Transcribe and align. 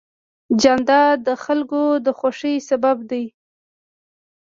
جانداد 0.61 1.17
د 1.27 1.29
خلکو 1.43 1.81
د 2.05 2.07
خوښۍ 2.19 2.55
سبب 2.69 2.97
دی. 3.09 3.25